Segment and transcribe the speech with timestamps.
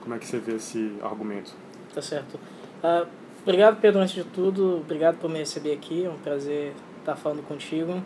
[0.01, 1.55] Como é que você vê esse argumento?
[1.93, 2.39] Tá certo.
[2.83, 3.07] Uh,
[3.41, 4.77] obrigado, Pedro, antes de tudo.
[4.77, 6.05] Obrigado por me receber aqui.
[6.05, 8.03] É um prazer estar falando contigo.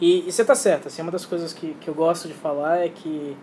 [0.00, 0.88] E, e você está certo.
[0.88, 3.36] Assim, uma das coisas que, que eu gosto de falar é que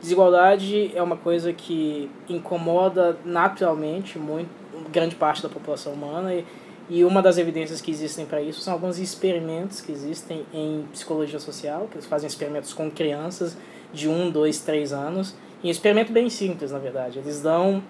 [0.00, 4.48] desigualdade é uma coisa que incomoda naturalmente muito
[4.90, 6.44] grande parte da população humana e,
[6.88, 11.38] e uma das evidências que existem para isso são alguns experimentos que existem em psicologia
[11.38, 13.56] social, que eles fazem experimentos com crianças
[13.92, 15.36] de 1, 2, 3 anos.
[15.62, 17.18] E um experimento bem simples, na verdade.
[17.18, 17.82] Eles dão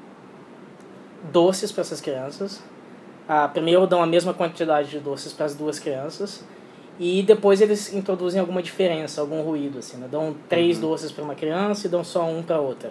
[1.32, 2.62] doces para essas crianças.
[3.28, 6.44] Ah, primeiro dão a mesma quantidade de doces para as duas crianças.
[6.98, 9.78] E depois eles introduzem alguma diferença, algum ruído.
[9.78, 10.08] Assim, né?
[10.10, 10.90] Dão três uhum.
[10.90, 12.90] doces para uma criança e dão só um para outra.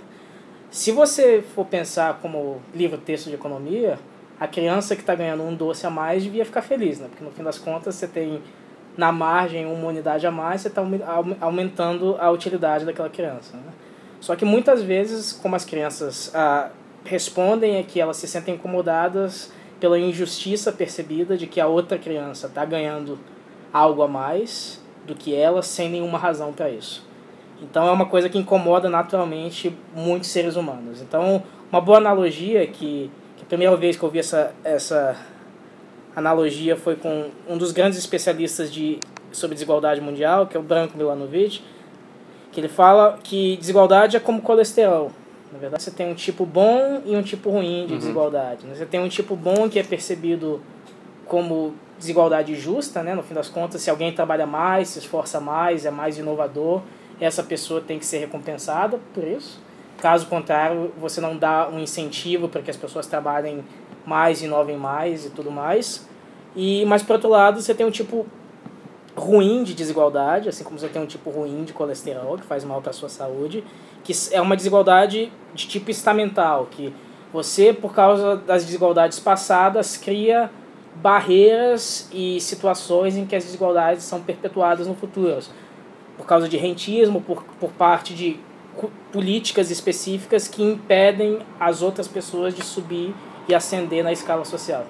[0.71, 3.99] Se você for pensar como livro-texto de economia,
[4.39, 7.07] a criança que está ganhando um doce a mais devia ficar feliz, né?
[7.09, 8.41] Porque no fim das contas você tem
[8.95, 10.83] na margem uma unidade a mais, você está
[11.41, 13.55] aumentando a utilidade daquela criança.
[13.55, 13.71] Né?
[14.19, 16.69] Só que muitas vezes, como as crianças ah,
[17.03, 22.47] respondem, é que elas se sentem incomodadas pela injustiça percebida de que a outra criança
[22.47, 23.17] está ganhando
[23.71, 27.07] algo a mais do que ela, sem nenhuma razão para isso.
[27.61, 31.01] Então é uma coisa que incomoda naturalmente muitos seres humanos.
[31.01, 33.11] Então, uma boa analogia que
[33.49, 35.17] primeira vez que eu vi essa, essa
[36.15, 38.99] analogia foi com um dos grandes especialistas de,
[39.31, 41.61] sobre desigualdade mundial, que é o Branco Milanovic,
[42.51, 45.11] que ele fala que desigualdade é como colesterol.
[45.51, 47.99] Na verdade, você tem um tipo bom e um tipo ruim de uhum.
[47.99, 48.65] desigualdade.
[48.65, 48.75] Né?
[48.75, 50.61] Você tem um tipo bom que é percebido
[51.25, 53.13] como desigualdade justa, né?
[53.13, 56.81] no fim das contas, se alguém trabalha mais, se esforça mais, é mais inovador,
[57.19, 59.59] essa pessoa tem que ser recompensada por isso.
[59.97, 63.63] Caso contrário, você não dá um incentivo para que as pessoas trabalhem
[64.05, 66.07] mais, inovem mais e tudo mais.
[66.55, 68.25] E mas por outro lado, você tem um tipo
[69.15, 72.81] ruim de desigualdade, assim como você tem um tipo ruim de colesterol que faz mal
[72.81, 73.63] para a sua saúde,
[74.09, 76.91] que é uma desigualdade de tipo estamental, que
[77.31, 80.49] você por causa das desigualdades passadas cria
[80.95, 85.39] barreiras e situações em que as desigualdades são perpetuadas no futuro.
[86.17, 88.39] Por causa de rentismo, por, por parte de
[89.11, 93.13] políticas específicas que impedem as outras pessoas de subir
[93.47, 94.87] e ascender na escala social.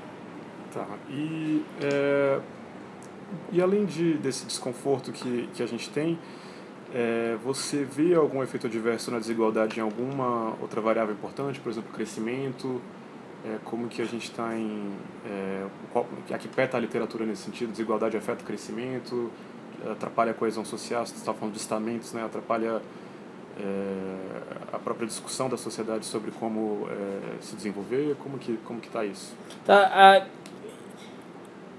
[0.74, 0.86] Tá.
[1.10, 2.40] E, é,
[3.52, 6.18] e além de, desse desconforto que, que a gente tem,
[6.94, 11.92] é, você vê algum efeito adverso na desigualdade em alguma outra variável importante, por exemplo,
[11.94, 12.82] crescimento?
[13.46, 14.92] É, como que a gente está em...
[15.26, 17.72] É, qual, a que pé está a literatura nesse sentido?
[17.72, 19.32] Desigualdade afeta o crescimento?
[19.90, 21.06] Atrapalha a coesão social?
[21.06, 22.26] Você está falando de estamentos, né?
[22.26, 22.82] Atrapalha
[23.60, 24.16] é,
[24.74, 28.16] a própria discussão da sociedade sobre como é, se desenvolver?
[28.20, 29.34] Como que como que está isso?
[29.66, 30.26] Tá,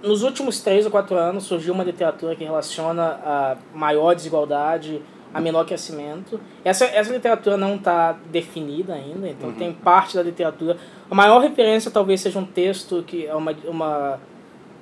[0.02, 5.02] nos últimos três ou quatro anos surgiu uma literatura que relaciona a maior desigualdade
[5.32, 6.41] a menor crescimento.
[6.64, 9.55] Essa, essa literatura não está definida ainda, então uhum.
[9.55, 10.76] tem parte da literatura.
[11.08, 14.20] A maior referência talvez seja um texto que é uma, uma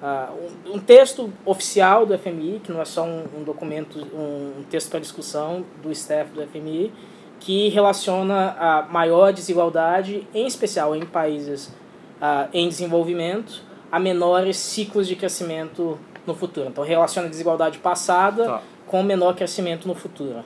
[0.01, 4.61] Uh, um, um, texto oficial do FMI, que não é só um, um documento, um,
[4.61, 6.93] um texto para discussão do staff do FMI,
[7.41, 11.67] que relaciona a maior desigualdade, em especial em países
[12.23, 16.69] uh, em desenvolvimento, a menores ciclos de crescimento no futuro.
[16.69, 18.63] Então, relaciona a desigualdade passada tá.
[18.87, 20.45] com menor crescimento no futuro.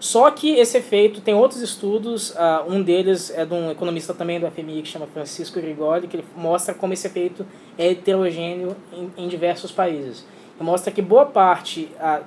[0.00, 4.40] Só que esse efeito tem outros estudos, uh, um deles é de um economista também
[4.40, 7.46] do FMI que chama Francisco Grigoli, que ele mostra como esse efeito
[7.76, 10.24] é heterogêneo em, em diversos países.
[10.58, 12.20] mostra que boa parte a,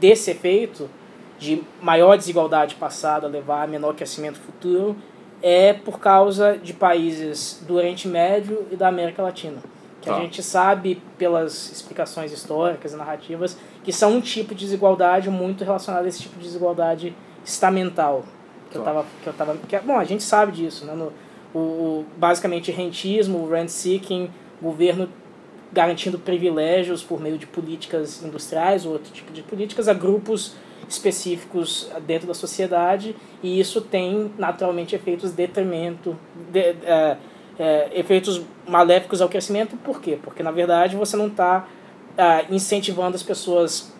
[0.00, 0.90] desse efeito
[1.38, 4.96] de maior desigualdade passada levar a menor crescimento futuro
[5.40, 9.58] é por causa de países do Oriente Médio e da América Latina.
[10.06, 10.18] Que tá.
[10.18, 15.64] a gente sabe pelas explicações históricas e narrativas que são um tipo de desigualdade muito
[15.64, 17.12] relacionado a esse tipo de desigualdade
[17.44, 18.24] estamental.
[18.70, 18.78] Que tá.
[18.78, 20.94] eu tava, que eu tava, que, é, bom, a gente sabe disso, né?
[20.94, 21.12] No,
[21.52, 24.30] o, o, basicamente rentismo, rent seeking,
[24.62, 25.08] governo
[25.72, 30.54] garantindo privilégios por meio de políticas industriais ou outro tipo de políticas a grupos
[30.88, 36.16] específicos dentro da sociedade e isso tem naturalmente efeitos de detrimento,
[36.52, 37.16] de, é,
[37.58, 39.76] é, efeitos maléficos ao crescimento.
[39.78, 40.18] Por quê?
[40.22, 41.66] Porque na verdade você não está
[42.16, 43.92] é, incentivando as pessoas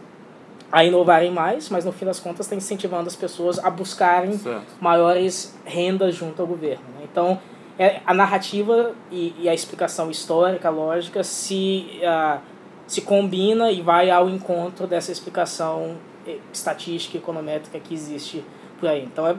[0.71, 4.67] a inovarem mais, mas no fim das contas está incentivando as pessoas a buscarem certo.
[4.81, 6.85] maiores rendas junto ao governo.
[6.97, 7.07] Né?
[7.11, 7.39] Então
[7.79, 12.41] é, a narrativa e, e, a explicação histórica, lógica, se, uh,
[12.87, 18.43] se combina e vai ao encontro dessa explicação eh, estatística e econométrica que existe
[18.81, 19.05] por aí.
[19.05, 19.37] Então é,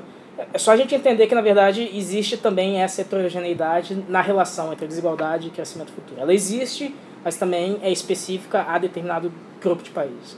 [0.54, 4.88] é só a gente entender que, na verdade, existe também essa heterogeneidade na relação entre
[4.88, 6.22] desigualdade e crescimento futuro.
[6.22, 6.94] Ela existe,
[7.24, 9.32] mas também é específica a determinado
[9.62, 10.38] grupo de países.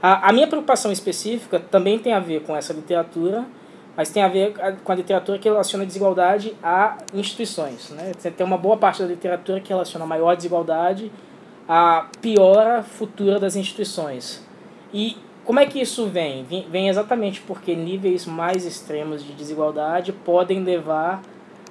[0.00, 3.44] A, a minha preocupação específica também tem a ver com essa literatura,
[3.96, 7.90] mas tem a ver com a literatura que relaciona desigualdade a instituições.
[7.90, 8.12] Né?
[8.36, 11.10] Tem uma boa parte da literatura que relaciona maior desigualdade
[11.68, 14.46] à piora futura das instituições.
[14.94, 16.44] E como é que isso vem?
[16.70, 21.22] Vem exatamente porque níveis mais extremos de desigualdade podem levar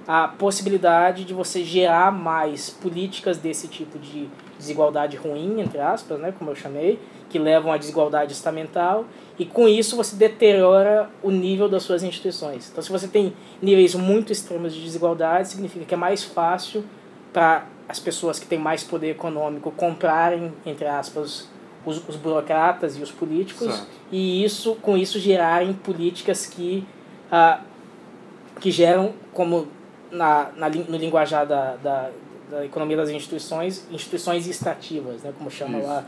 [0.08, 4.28] à possibilidade de você gerar mais políticas desse tipo de
[4.58, 9.06] desigualdade ruim, entre aspas, né, como eu chamei, que levam à desigualdade estamental,
[9.40, 12.70] e com isso você deteriora o nível das suas instituições.
[12.70, 16.84] Então, se você tem níveis muito extremos de desigualdade, significa que é mais fácil
[17.32, 21.50] para as pessoas que têm mais poder econômico comprarem, entre aspas,
[21.86, 23.88] os, os burocratas e os políticos, certo.
[24.12, 26.86] e isso com isso gerarem políticas que,
[27.32, 27.62] ah,
[28.60, 29.68] que geram, como
[30.12, 32.10] na, na, no linguajar da, da,
[32.50, 35.88] da economia das instituições, instituições extrativas, né, como chama isso.
[35.88, 36.06] lá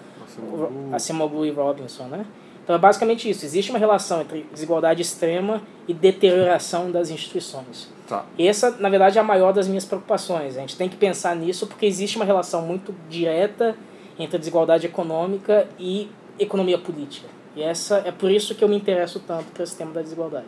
[0.92, 2.26] Acemoglu e Robinson, né?
[2.64, 3.46] Então é basicamente isso.
[3.46, 7.90] Existe uma relação entre desigualdade extrema e deterioração das instituições.
[8.08, 8.26] Tá.
[8.40, 10.58] Essa, na verdade, é a maior das minhas preocupações.
[10.58, 13.76] A gente tem que pensar nisso porque existe uma relação muito direta
[14.18, 17.28] entre desigualdade econômica e economia política.
[17.56, 20.48] E essa é por isso que eu me interesso tanto para esse tema da desigualdade.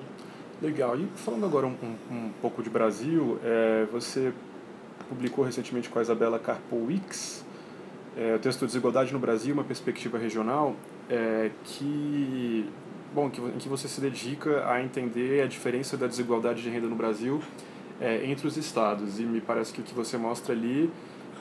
[0.62, 0.98] Legal.
[0.98, 4.34] E falando agora um, um, um pouco de Brasil, é, você
[5.10, 7.46] publicou recentemente com a Isabela Carpowicz
[8.18, 10.74] é, o texto Desigualdade no Brasil, uma perspectiva regional,
[11.10, 12.66] é, que,
[13.14, 16.88] bom, que, em que você se dedica a entender a diferença da desigualdade de renda
[16.88, 17.42] no Brasil
[18.00, 19.20] é, entre os estados.
[19.20, 20.90] E me parece que o que você mostra ali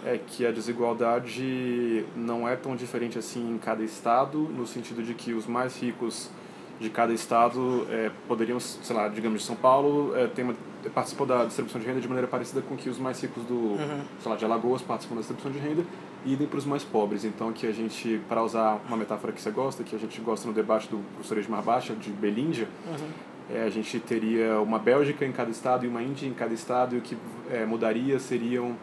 [0.04, 5.14] é que a desigualdade não é tão diferente assim em cada estado, no sentido de
[5.14, 6.30] que os mais ricos
[6.78, 10.54] de cada estado é, poderiam, sei lá, digamos de São Paulo, é, tem uma,
[10.92, 14.02] participam da distribuição de renda de maneira parecida com que os mais ricos do, uhum.
[14.20, 15.84] sei lá, de Alagoas participam da distribuição de renda
[16.24, 17.24] e idem para os mais pobres.
[17.24, 20.46] Então, que a gente, para usar uma metáfora que você gosta, que a gente gosta
[20.46, 23.56] no debate do professor Edmar Baixa, de Belíndia, uhum.
[23.56, 26.96] é, a gente teria uma Bélgica em cada estado e uma Índia em cada estado,
[26.96, 27.16] e o que
[27.50, 28.76] é, mudaria seriam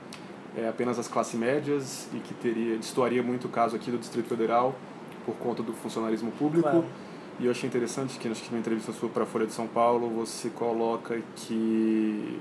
[0.57, 4.28] é, apenas as classes médias, e que teria, destoaria muito o caso aqui do Distrito
[4.28, 4.76] Federal,
[5.26, 6.69] por conta do funcionalismo público.
[6.69, 6.85] Claro.
[7.40, 9.68] E eu achei interessante que, acho que numa entrevista sua para a Folha de São
[9.68, 12.40] Paulo, você coloca que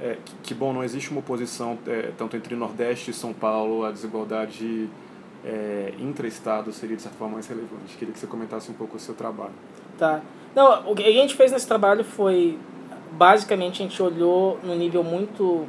[0.00, 3.84] é, que, que, bom, não existe uma oposição é, tanto entre Nordeste e São Paulo,
[3.84, 4.88] a desigualdade
[5.44, 7.96] é, intra-estado seria de certa forma mais relevante.
[7.96, 9.54] Queria que você comentasse um pouco o seu trabalho.
[9.96, 10.20] Tá.
[10.54, 12.58] Não, o que a gente fez nesse trabalho foi,
[13.12, 15.66] basicamente, a gente olhou no nível muito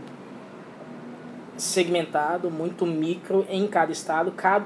[1.57, 4.65] segmentado, muito micro em cada estado, cada,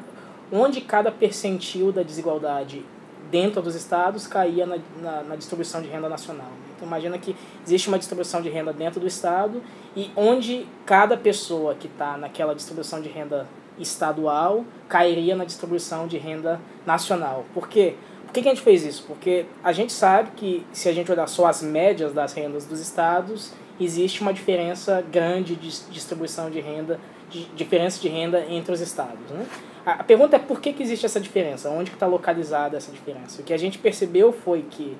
[0.51, 2.85] onde cada percentil da desigualdade
[3.31, 6.51] dentro dos estados caía na, na, na distribuição de renda nacional.
[6.75, 9.63] Então imagina que existe uma distribuição de renda dentro do estado
[9.95, 13.47] e onde cada pessoa que está naquela distribuição de renda
[13.79, 17.45] estadual cairia na distribuição de renda nacional.
[17.53, 17.95] Por quê?
[18.25, 19.03] Por que, que a gente fez isso?
[19.07, 22.79] Porque a gente sabe que se a gente olhar só as médias das rendas dos
[22.79, 23.51] estados,
[23.83, 29.29] existe uma diferença grande de distribuição de renda, de diferença de renda entre os estados.
[29.29, 29.45] Né?
[29.85, 31.69] A pergunta é por que, que existe essa diferença?
[31.69, 33.41] Onde está localizada essa diferença?
[33.41, 34.95] O que a gente percebeu foi que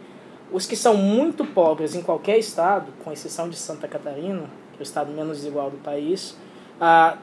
[0.51, 4.79] os que são muito pobres em qualquer estado, com exceção de Santa Catarina, que é
[4.79, 6.35] o estado menos desigual do país,
[6.79, 7.17] ah,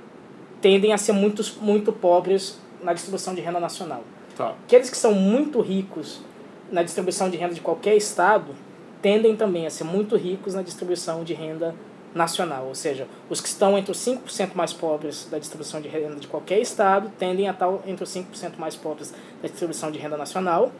[0.61, 4.03] tendem a ser muito, muito pobres na distribuição de renda nacional.
[4.37, 4.55] Tá.
[4.65, 6.21] Aqueles que são muito ricos
[6.71, 8.55] na distribuição de renda de qualquer estado
[9.01, 11.75] tendem também a ser muito ricos na distribuição de renda
[12.15, 16.17] nacional, ou seja, os que estão entre os 5% mais pobres da distribuição de renda
[16.17, 19.13] de qualquer estado tendem a estar entre os 5% mais pobres
[19.43, 20.73] da distribuição de renda nacional,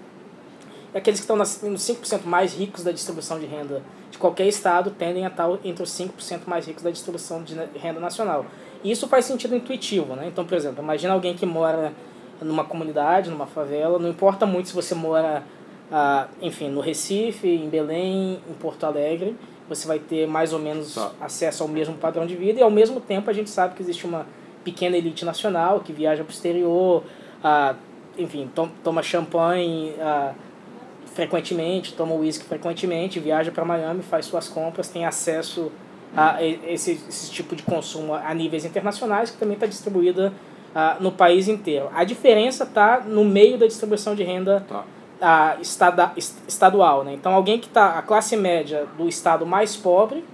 [0.93, 4.91] e aqueles que estão nos 5% mais ricos da distribuição de renda de qualquer estado
[4.91, 8.47] tendem a estar entre os 5% mais ricos da distribuição de renda nacional.
[8.83, 10.27] E isso faz sentido intuitivo, né?
[10.29, 11.93] Então, por exemplo, imagina alguém que mora
[12.41, 15.45] numa comunidade, numa favela, não importa muito se você mora,
[15.91, 19.37] ah, enfim, no Recife, em Belém, em Porto Alegre,
[19.69, 23.01] você vai ter mais ou menos acesso ao mesmo padrão de vida e ao mesmo
[23.01, 24.27] tempo a gente sabe que existe uma
[24.65, 27.05] pequena elite nacional que viaja para o exterior,
[27.43, 27.75] ah,
[28.19, 30.35] enfim, to toma champanhe ah,
[31.15, 35.73] frequentemente, toma uísque frequentemente, viaja para Miami, faz suas compras, tem acesso
[36.17, 40.33] a esse, esse tipo de consumo a níveis internacionais que também está distribuída
[40.75, 41.91] ah, no país inteiro.
[41.95, 44.85] A diferença está no meio da distribuição de renda tá
[45.21, 47.05] a, estada, estadual.
[47.05, 47.15] Né?
[47.15, 50.25] Então, alguém que está, a classe média do estado mais pobre,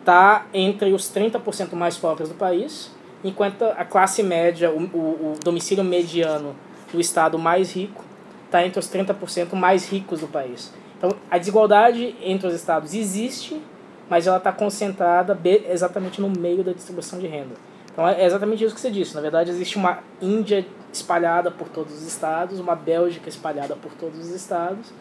[0.00, 2.90] está entre os 30% mais pobres do país,
[3.22, 6.54] enquanto a classe média, o, o, o domicílio mediano
[6.92, 8.04] do estado mais rico,
[8.46, 10.72] está entre os 30% mais ricos do país.
[10.96, 13.60] Então, a desigualdade entre os estados existe,
[14.08, 15.38] mas ela está concentrada
[15.68, 17.54] exatamente no meio da distribuição de renda.
[17.92, 19.14] Então, é exatamente isso que você disse.
[19.14, 24.18] Na verdade, existe uma Índia espalhada por todos os estados, uma Bélgica espalhada por todos
[24.18, 24.92] os estados.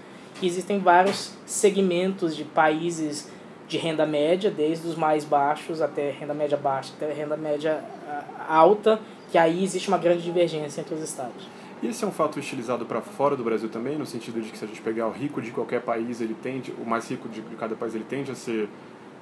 [0.41, 3.29] E existem vários segmentos de países
[3.67, 8.45] de renda média, desde os mais baixos até renda média baixa, até renda média ah,
[8.47, 11.49] alta, que aí existe uma grande divergência entre os estados.
[11.81, 14.57] E esse é um fato estilizado para fora do Brasil também, no sentido de que
[14.57, 17.41] se a gente pegar o rico de qualquer país, ele tende, o mais rico de
[17.57, 18.69] cada país, ele tende a ser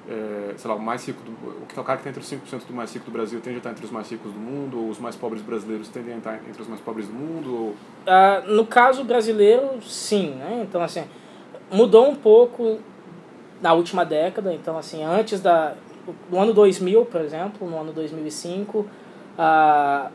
[0.08, 2.66] é, sei lá, o mais rico, do, o, o cara que está entre os 5%
[2.66, 4.88] do mais rico do Brasil tende a estar entre os mais ricos do mundo, ou
[4.88, 7.54] os mais pobres brasileiros tendem a estar entre os mais pobres do mundo?
[7.54, 7.68] Ou...
[7.70, 10.30] Uh, no caso brasileiro, sim.
[10.30, 10.64] Né?
[10.68, 11.04] Então, assim,
[11.70, 12.78] mudou um pouco
[13.60, 14.54] na última década.
[14.54, 15.74] Então, assim, antes da...
[16.30, 20.10] No ano 2000, por exemplo, no ano 2005, uh,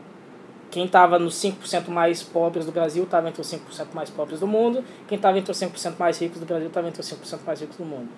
[0.70, 4.46] quem estava nos 5% mais pobres do Brasil estava entre os 5% mais pobres do
[4.46, 4.82] mundo.
[5.06, 7.76] Quem estava entre os 5% mais ricos do Brasil estava entre os 5% mais ricos
[7.76, 8.08] do mundo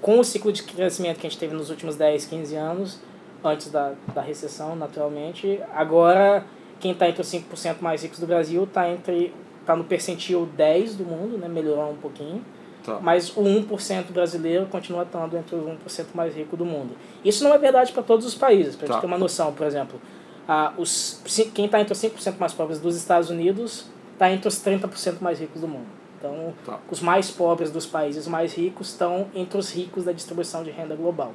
[0.00, 2.98] com o ciclo de crescimento que a gente teve nos últimos 10, 15 anos,
[3.44, 6.44] antes da, da recessão, naturalmente, agora
[6.78, 9.34] quem está entre os 5% mais ricos do Brasil está entre
[9.66, 12.42] tá no percentil 10 do mundo, né, melhorou um pouquinho.
[12.82, 12.98] Tá.
[13.00, 16.96] Mas o 1% brasileiro continua estando entre os 1% mais ricos do mundo.
[17.22, 18.74] Isso não é verdade para todos os países.
[18.74, 18.94] Para tá.
[18.94, 20.00] gente ter uma noção, por exemplo,
[20.48, 21.22] a, os,
[21.54, 25.38] quem está entre os 5% mais pobres dos Estados Unidos está entre os 30% mais
[25.38, 25.99] ricos do mundo.
[26.20, 26.78] Então, tá.
[26.90, 30.94] os mais pobres dos países mais ricos estão entre os ricos da distribuição de renda
[30.94, 31.32] global.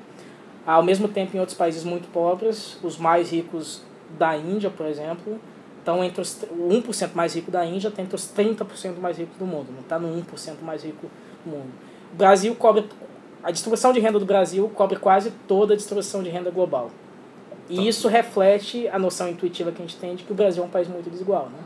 [0.65, 3.81] Ao mesmo tempo, em outros países muito pobres, os mais ricos
[4.17, 5.39] da Índia, por exemplo,
[5.79, 9.37] estão entre os o 1% mais rico da Índia está entre os 30% mais ricos
[9.37, 11.07] do mundo, não está no 1% mais rico
[11.43, 11.69] do mundo.
[12.13, 12.85] O Brasil cobre
[13.43, 16.89] a distribuição de renda do Brasil cobre quase toda a distribuição de renda global.
[17.69, 17.81] E tá.
[17.83, 20.69] isso reflete a noção intuitiva que a gente tem de que o Brasil é um
[20.69, 21.59] país muito desigual, né?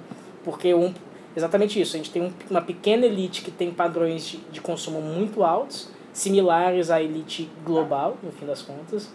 [0.44, 0.94] Porque um,
[1.36, 1.96] exatamente isso.
[1.96, 5.90] A gente tem um, uma pequena elite que tem padrões de, de consumo muito altos,
[6.14, 9.10] similares à elite global, no fim das contas.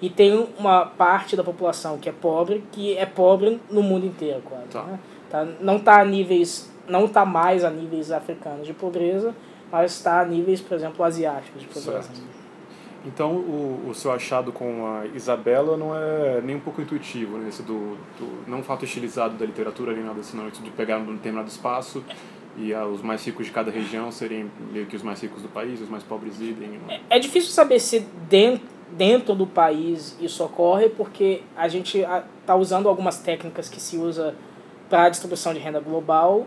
[0.00, 4.42] E tem uma parte da população que é pobre, que é pobre no mundo inteiro,
[4.44, 4.64] quase.
[4.66, 4.82] Tá.
[4.82, 5.00] Né?
[5.30, 9.34] Tá, não está a níveis, não está mais a níveis africanos de pobreza,
[9.70, 12.02] mas está a níveis, por exemplo, asiáticos de pobreza.
[12.02, 12.41] Certo.
[13.04, 17.48] Então, o, o seu achado com a Isabela não é nem um pouco intuitivo, né?
[17.48, 21.14] Esse do, do, não fato estilizado da literatura nem nada assim, não, de pegar um
[21.14, 22.04] determinado espaço
[22.56, 25.48] e ah, os mais ricos de cada região serem meio que os mais ricos do
[25.48, 26.78] país, os mais pobres idem.
[26.88, 31.98] É, é difícil saber se dentro, dentro do país isso ocorre, porque a gente
[32.40, 34.34] está usando algumas técnicas que se usa
[34.88, 36.46] para a distribuição de renda global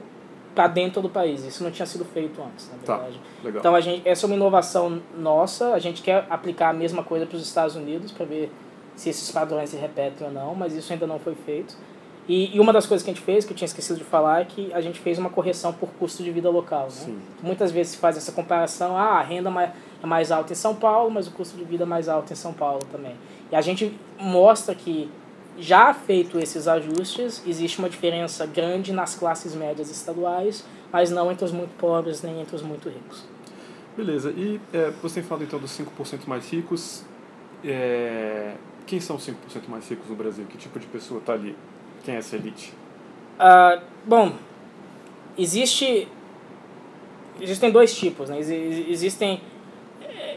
[0.55, 1.43] para dentro do país.
[1.45, 3.19] Isso não tinha sido feito antes, na tá, verdade.
[3.43, 3.50] Tá.
[3.50, 5.74] Então a gente, essa é uma inovação nossa.
[5.74, 8.51] A gente quer aplicar a mesma coisa para os Estados Unidos para ver
[8.95, 11.75] se esses padrões se repetem ou não, mas isso ainda não foi feito.
[12.27, 14.41] E, e, uma das coisas que a gente fez, que eu tinha esquecido de falar,
[14.41, 16.88] é que a gente fez uma correção por custo de vida local.
[17.05, 17.15] Né?
[17.43, 19.51] Muitas vezes se faz essa comparação, ah, a renda
[20.01, 22.35] é mais alta em São Paulo, mas o custo de vida é mais alto em
[22.35, 23.15] São Paulo também.
[23.51, 25.12] E a gente mostra que
[25.57, 31.45] já feito esses ajustes, existe uma diferença grande nas classes médias estaduais, mas não entre
[31.45, 33.24] os muito pobres nem entre os muito ricos.
[33.95, 37.05] Beleza, e é, você falado então dos 5% mais ricos.
[37.63, 39.33] É, quem são os 5%
[39.69, 40.45] mais ricos no Brasil?
[40.45, 41.55] Que tipo de pessoa está ali?
[42.03, 42.74] Quem é essa elite?
[43.39, 44.33] Uh, bom,
[45.38, 46.07] existe.
[47.39, 48.39] Existem dois tipos, né?
[48.39, 49.41] Existem.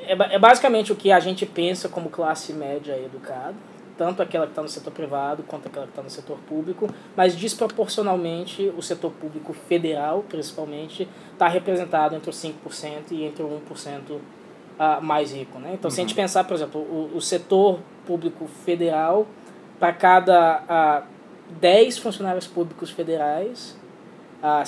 [0.07, 3.57] É, é basicamente o que a gente pensa como classe média educada
[3.99, 7.35] tanto aquela que está no setor privado quanto aquela que está no setor público, mas
[7.35, 14.13] desproporcionalmente o setor público federal, principalmente, está representado entre os 5% e entre o 1%
[14.13, 15.59] uh, mais rico.
[15.59, 15.73] Né?
[15.75, 15.95] Então, uhum.
[15.95, 16.23] se a gente uhum.
[16.23, 19.27] pensar, por exemplo, o, o setor público federal,
[19.81, 23.77] para cada uh, 10 funcionários públicos federais,
[24.43, 24.63] uh,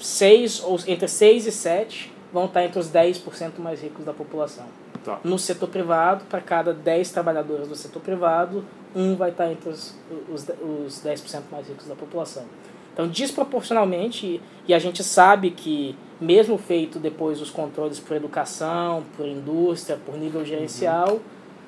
[0.00, 4.66] seis, ou entre 6 e 7 vão estar entre os 10% mais ricos da população.
[5.04, 5.18] Tá.
[5.24, 9.96] No setor privado, para cada 10 trabalhadores do setor privado, um vai estar entre os,
[10.32, 12.44] os, os 10% mais ricos da população.
[12.92, 19.26] Então, desproporcionalmente, e a gente sabe que, mesmo feito depois os controles por educação, por
[19.26, 21.20] indústria, por nível gerencial, uhum.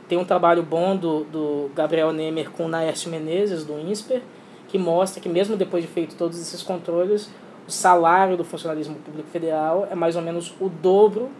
[0.09, 4.23] tem um trabalho bom do, do Gabriel Nemer com o Naércio Menezes, do INSPER,
[4.69, 7.31] que mostra que, mesmo depois de feito todos esses controles,
[7.67, 11.31] o salário do funcionalismo público federal é mais ou menos o dobro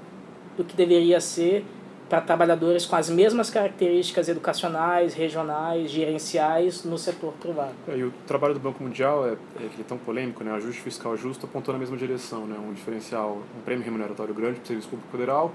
[0.57, 1.65] do que deveria ser
[2.09, 7.73] para trabalhadores com as mesmas características educacionais, regionais, gerenciais no setor privado.
[7.89, 10.53] É, e o trabalho do Banco Mundial é, é, é tão polêmico, né?
[10.53, 12.57] O ajuste fiscal justo apontou na mesma direção, né?
[12.59, 15.53] Um diferencial, um prêmio remuneratório grande para o serviço público federal,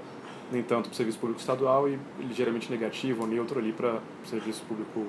[0.52, 4.28] nem tanto para o serviço público estadual e ligeiramente negativo ou neutro ali para o
[4.28, 5.06] serviço público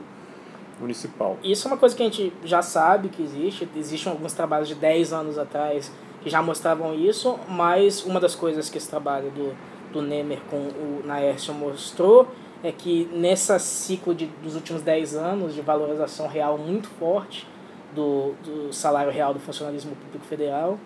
[0.78, 1.38] municipal.
[1.42, 4.74] Isso é uma coisa que a gente já sabe que existe, existem alguns trabalhos de
[4.74, 5.92] 10 anos atrás
[6.22, 9.54] que já mostravam isso, mas uma das coisas que esse trabalho do
[9.92, 12.28] do Nemer com o Naércio mostrou
[12.62, 17.46] é que nessa ciclo de, dos últimos 10 anos de valorização real muito forte
[17.94, 20.78] do, do salário real do funcionalismo público federal,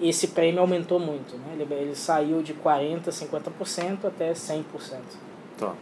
[0.00, 1.36] esse prêmio aumentou muito.
[1.36, 1.58] Né?
[1.58, 4.64] Ele, ele saiu de 40%, 50% até 100%.
[5.58, 5.74] Tá.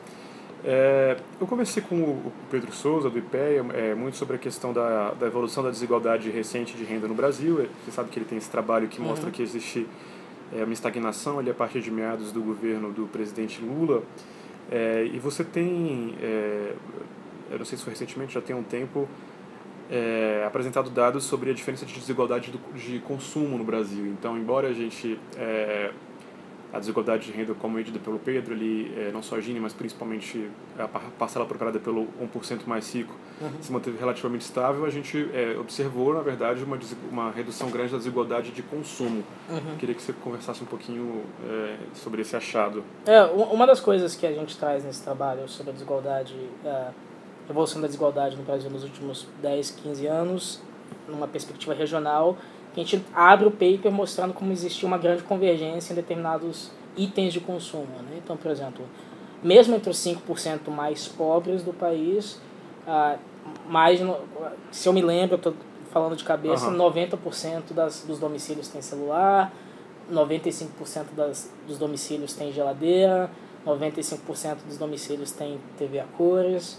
[0.65, 5.13] É, eu conversei com o Pedro Souza, do IPEA, é, muito sobre a questão da,
[5.13, 7.69] da evolução da desigualdade recente de renda no Brasil.
[7.85, 9.33] Você sabe que ele tem esse trabalho que mostra uhum.
[9.33, 9.87] que existe
[10.55, 14.03] é, uma estagnação ali a partir de meados do governo do presidente Lula.
[14.71, 16.75] É, e você tem, é,
[17.51, 19.09] eu não sei se foi recentemente, já tem um tempo,
[19.91, 24.07] é, apresentado dados sobre a diferença de desigualdade do, de consumo no Brasil.
[24.07, 25.91] Então, embora a gente é,
[26.73, 29.73] a desigualdade de renda, como medida pelo Pedro, ali, é, não só a Gini, mas
[29.73, 33.51] principalmente a parcela procurada pelo 1% mais rico, uhum.
[33.61, 36.79] se manteve relativamente estável, a gente é, observou, na verdade, uma,
[37.11, 39.25] uma redução grande da desigualdade de consumo.
[39.49, 39.77] Uhum.
[39.79, 42.85] Queria que você conversasse um pouquinho é, sobre esse achado.
[43.07, 46.93] É, uma das coisas que a gente traz nesse trabalho sobre a desigualdade, a
[47.49, 50.63] evolução da desigualdade no Brasil nos últimos 10, 15 anos,
[51.09, 52.37] numa perspectiva regional,
[52.77, 57.33] que a gente abre o paper mostrando como existia uma grande convergência em determinados itens
[57.33, 57.87] de consumo.
[58.03, 58.21] Né?
[58.23, 58.85] Então, por exemplo,
[59.43, 62.39] mesmo entre os 5% mais pobres do país,
[62.87, 63.17] ah,
[63.67, 63.99] mais,
[64.71, 65.55] se eu me lembro, estou
[65.91, 66.77] falando de cabeça, uhum.
[66.77, 69.51] 90% das, dos domicílios têm celular,
[70.13, 73.31] 95% das, dos domicílios têm geladeira,
[73.67, 76.79] 95% dos domicílios têm TV a cores.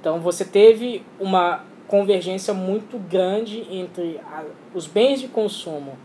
[0.00, 4.44] Então você teve uma convergência muito grande entre a,
[4.74, 5.96] os bens de consumo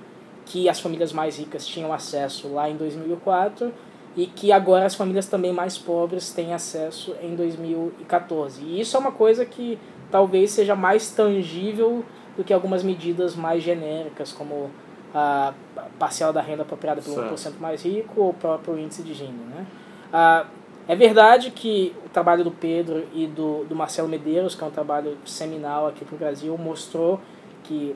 [0.45, 3.71] que as famílias mais ricas tinham acesso lá em 2004
[4.15, 8.61] e que agora as famílias também mais pobres têm acesso em 2014.
[8.61, 12.03] E isso é uma coisa que talvez seja mais tangível
[12.35, 14.69] do que algumas medidas mais genéricas, como
[15.13, 15.53] a
[15.99, 17.35] parcela da renda apropriada pelo certo.
[17.35, 19.31] 1% mais rico ou o próprio índice de Gini.
[19.31, 19.65] Né?
[20.11, 20.45] Ah,
[20.87, 24.71] é verdade que o trabalho do Pedro e do, do Marcelo Medeiros, que é um
[24.71, 27.19] trabalho seminal aqui para o Brasil, mostrou
[27.63, 27.95] que,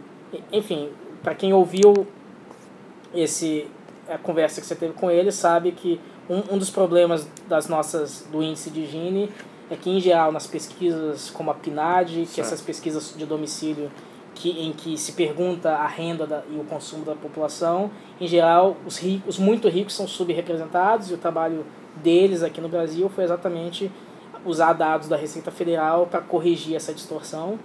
[0.52, 0.90] enfim,
[1.24, 2.08] para quem ouviu
[3.14, 3.68] esse
[4.08, 8.28] a conversa que você teve com ele, sabe que um, um dos problemas das nossas
[8.32, 9.32] do índice de Gini
[9.70, 13.90] é que, em geral, nas pesquisas como a PNAD, que essas pesquisas de domicílio
[14.36, 18.78] que, em que se pergunta a renda da, e o consumo da população, em geral,
[18.86, 21.66] os, ricos, os muito ricos são subrepresentados e o trabalho
[21.98, 23.92] deles aqui no Brasil foi exatamente
[24.46, 27.58] usar dados da Receita Federal para corrigir essa distorção.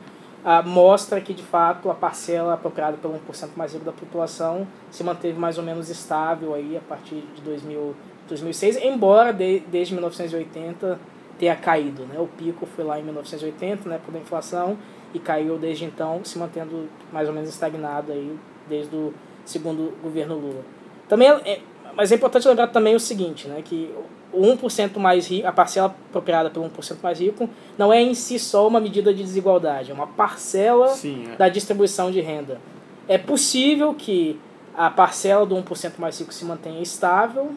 [0.42, 5.04] Ah, mostra que, de fato, a parcela apropriada pelo 1% mais rico da população se
[5.04, 7.94] manteve mais ou menos estável aí a partir de 2000,
[8.26, 10.98] 2006, embora de, desde 1980
[11.38, 12.04] tenha caído.
[12.06, 12.18] Né?
[12.18, 14.78] O pico foi lá em 1980, na época da inflação,
[15.12, 19.12] e caiu desde então, se mantendo mais ou menos estagnado aí desde o
[19.44, 20.64] segundo governo Lula.
[21.06, 21.60] Também é,
[21.94, 23.92] mas é importante lembrar também o seguinte, né, que
[24.32, 28.38] o 1% mais rico, a parcela apropriada pelo 1% mais rico, não é em si
[28.38, 31.36] só uma medida de desigualdade, é uma parcela Sim, é.
[31.36, 32.60] da distribuição de renda.
[33.08, 34.38] É possível que
[34.76, 37.52] a parcela do 1% mais rico se mantenha estável,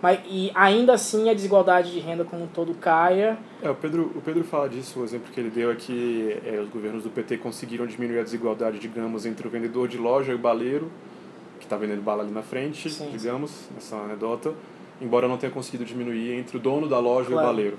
[0.00, 3.38] mas, e ainda assim a desigualdade de renda como um todo caia.
[3.62, 6.60] É, o, Pedro, o Pedro fala disso, o exemplo que ele deu é que é,
[6.60, 10.34] os governos do PT conseguiram diminuir a desigualdade, digamos, entre o vendedor de loja e
[10.34, 10.90] o baleiro,
[11.58, 13.08] que está vendendo bala ali na frente, Sim.
[13.10, 14.52] digamos, nessa anedota,
[15.00, 17.40] embora não tenha conseguido diminuir entre o dono da loja claro.
[17.40, 17.78] e o baleiro.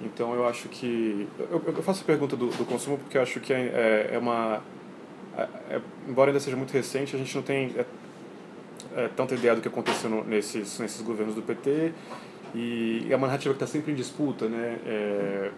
[0.00, 1.26] Então eu acho que.
[1.38, 4.18] Eu, eu faço a pergunta do, do consumo porque eu acho que é, é, é
[4.18, 4.62] uma.
[5.36, 7.84] É, é, embora ainda seja muito recente, a gente não tem é,
[8.96, 11.92] é, tanta ideia do que aconteceu no, nesses, nesses governos do PT
[12.54, 14.78] E é uma narrativa que está sempre em disputa, né?
[14.86, 15.50] É,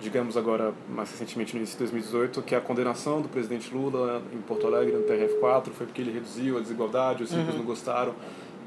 [0.00, 4.38] digamos agora, mais recentemente, no início de 2018, que a condenação do presidente Lula em
[4.38, 7.58] Porto Alegre, no TRF4, foi porque ele reduziu a desigualdade, os ricos uhum.
[7.58, 8.14] não gostaram,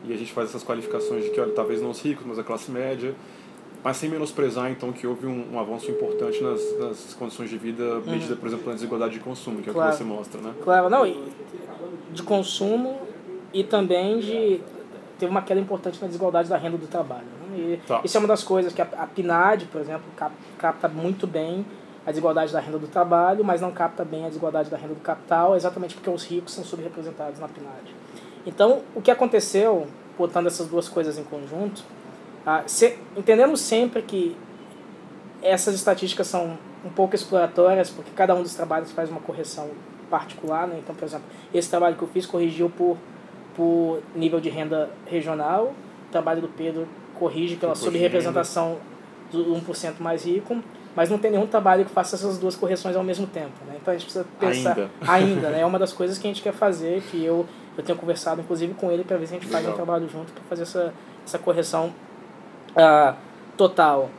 [0.04, 2.44] e a gente faz essas qualificações de que, olha, talvez não os ricos, mas a
[2.44, 3.16] classe média,
[3.84, 7.84] mas sem menosprezar, então, que houve um, um avanço importante nas, nas condições de vida
[7.84, 8.12] uhum.
[8.12, 10.54] medida, por exemplo, na desigualdade de consumo, que é o que você mostra, né?
[10.64, 11.04] Claro, não,
[12.12, 13.02] de consumo
[13.54, 14.62] e também de...
[15.20, 17.80] teve uma queda importante na desigualdade da renda do trabalho, né?
[17.86, 18.02] Tá.
[18.04, 20.06] isso é uma das coisas que a, a PNAD, por exemplo,
[20.58, 21.66] capta muito bem
[22.06, 25.02] a desigualdade da renda do trabalho, mas não capta bem a desigualdade da renda do
[25.02, 27.94] capital, exatamente porque os ricos são subrepresentados na PNAD.
[28.46, 31.84] Então, o que aconteceu, botando essas duas coisas em conjunto,
[32.46, 34.36] ah, se, entendendo sempre que
[35.42, 39.70] essas estatísticas são um pouco exploratórias, porque cada um dos trabalhos faz uma correção
[40.10, 40.68] particular.
[40.68, 40.78] Né?
[40.80, 42.98] Então, por exemplo, esse trabalho que eu fiz corrigiu por,
[43.56, 45.74] por nível de renda regional,
[46.08, 48.78] o trabalho do Pedro corrige pela subrepresentação
[49.32, 50.62] do 1% mais rico,
[50.96, 53.54] mas não tem nenhum trabalho que faça essas duas correções ao mesmo tempo.
[53.66, 53.78] Né?
[53.82, 55.62] Então a gente precisa pensar ainda, ainda né?
[55.62, 57.46] é uma das coisas que a gente quer fazer, que eu,
[57.78, 59.62] eu tenho conversado inclusive com ele para ver se a gente Legal.
[59.62, 60.94] faz um trabalho junto para fazer essa,
[61.26, 61.94] essa correção
[62.72, 63.16] uh,
[63.58, 64.10] total.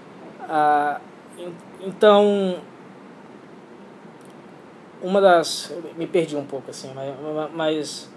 [0.40, 1.00] Uh,
[1.80, 2.58] então,
[5.02, 5.72] uma das.
[5.96, 7.14] Me perdi um pouco assim, mas.
[7.54, 8.14] mas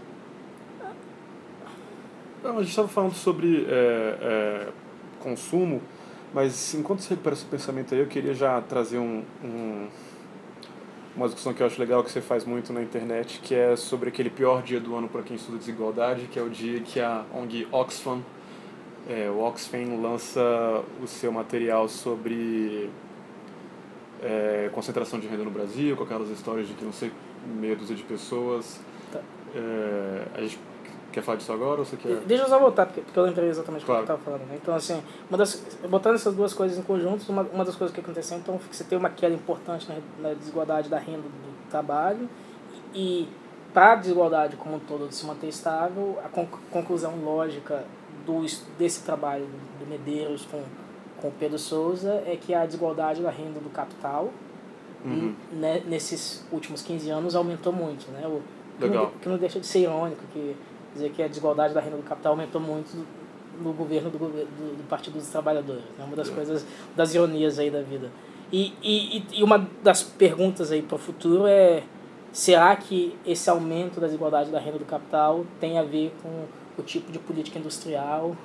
[2.44, 4.68] não, a gente estava falando sobre é, é,
[5.20, 5.82] consumo,
[6.34, 9.88] mas enquanto você recupera esse pensamento aí, eu queria já trazer um, um,
[11.18, 14.10] uma discussão que eu acho legal que você faz muito na internet, que é sobre
[14.10, 17.26] aquele pior dia do ano para quem estuda desigualdade, que é o dia que a
[17.34, 18.22] ONG Oxfam,
[19.10, 20.40] é, o Oxfam lança
[21.02, 22.88] o seu material sobre
[24.22, 27.12] é, concentração de renda no Brasil, com aquelas histórias de que não sei,
[27.60, 28.80] meia dúzia de pessoas.
[29.12, 29.20] Tá.
[29.56, 30.60] É, a gente
[31.18, 32.18] Quer falar disso agora ou você quer...
[32.28, 34.04] Deixa eu só voltar, porque, porque eu lembrei exatamente claro.
[34.04, 34.48] o que eu estava falando.
[34.52, 34.60] Né?
[34.62, 35.02] Então, assim,
[35.32, 38.84] das, botando essas duas coisas em conjunto, uma, uma das coisas que aconteceu, então, você
[38.84, 39.96] tem uma queda importante na,
[40.30, 42.30] na desigualdade da renda do trabalho
[42.94, 43.28] e
[43.74, 46.30] para a desigualdade como um todo se manter estável, a
[46.70, 47.84] conclusão lógica
[48.24, 48.46] do,
[48.78, 49.48] desse trabalho
[49.80, 50.62] do Medeiros com,
[51.20, 54.30] com Pedro Souza é que a desigualdade da renda do capital
[55.04, 55.34] uhum.
[55.52, 58.08] né, nesses últimos 15 anos aumentou muito.
[58.12, 58.28] Né?
[58.28, 58.40] O,
[58.80, 60.56] que, não, que não deixa de ser irônico, que
[60.98, 63.06] dizer que a desigualdade da renda do capital aumentou muito
[63.62, 65.84] no governo do, do, do Partido dos Trabalhadores.
[65.98, 66.06] É né?
[66.06, 68.12] uma das coisas, das ironias aí da vida.
[68.52, 71.84] E, e, e uma das perguntas aí para o futuro é
[72.32, 76.46] será que esse aumento da desigualdade da renda do capital tem a ver com
[76.78, 78.36] o tipo de política industrial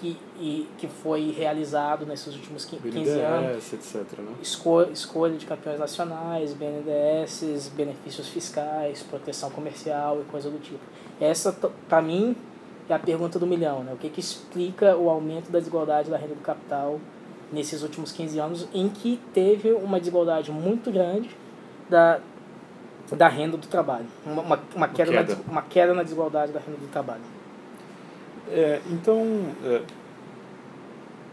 [0.00, 3.72] que, e, que foi realizado nesses últimos 15 BNDES, anos.
[3.72, 4.18] etc.
[4.18, 4.34] Né?
[4.42, 10.80] Escolha, escolha de campeões nacionais, BNDES, benefícios fiscais, proteção comercial e coisa do tipo.
[11.20, 11.52] Essa,
[11.88, 12.36] para mim,
[12.88, 13.82] é a pergunta do milhão.
[13.82, 13.92] Né?
[13.92, 17.00] O que, que explica o aumento da desigualdade da renda do capital
[17.52, 21.30] nesses últimos 15 anos, em que teve uma desigualdade muito grande
[21.88, 22.20] da,
[23.12, 24.06] da renda do trabalho.
[24.24, 25.34] Uma, uma, uma, queda, queda.
[25.34, 27.22] Na, uma queda na desigualdade da renda do trabalho.
[28.50, 29.22] É, então,
[29.64, 29.82] é,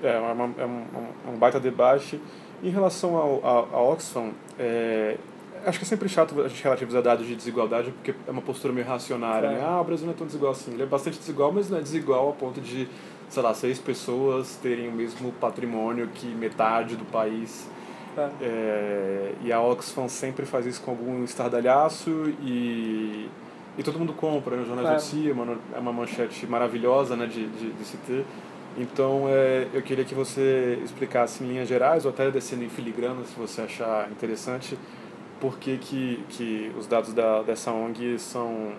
[0.03, 2.21] é, uma, é um, um baita debate.
[2.63, 5.17] Em relação ao, ao, ao Oxfam, é,
[5.65, 8.73] acho que é sempre chato a gente relativizar dados de desigualdade, porque é uma postura
[8.73, 9.61] meio racionária, né?
[9.63, 10.73] Ah, o Brasil não é tão desigual assim.
[10.73, 12.87] Ele é bastante desigual, mas não é desigual a ponto de,
[13.29, 17.67] sei lá, seis pessoas terem o mesmo patrimônio que metade do país.
[18.17, 18.29] É.
[18.41, 23.27] É, e a Oxfam sempre faz isso com algum estardalhaço e,
[23.77, 24.63] e todo mundo compra, né?
[24.63, 24.95] O Jornal é.
[24.95, 28.25] de Cima é uma manchete maravilhosa né, de, de, de se ter.
[28.77, 33.23] Então, é, eu queria que você explicasse em linhas gerais, ou até descendo em filigrana,
[33.23, 34.77] se você achar interessante,
[35.43, 38.71] por que, que, que os dados da, dessa ONG são,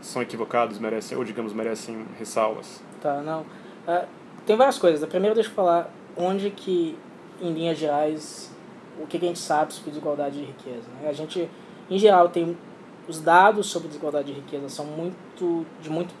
[0.00, 2.82] são equivocados, merecem, ou digamos, merecem ressalvas.
[3.00, 3.42] Tá, não.
[3.42, 4.04] Uh,
[4.44, 5.04] tem várias coisas.
[5.04, 6.98] A primeira, deixa eu falar onde que,
[7.40, 8.52] em linhas gerais,
[9.00, 10.88] o que, que a gente sabe sobre desigualdade de riqueza.
[11.00, 11.08] Né?
[11.08, 11.48] A gente,
[11.88, 12.58] em geral, tem
[13.06, 16.12] os dados sobre desigualdade de riqueza são muito de muito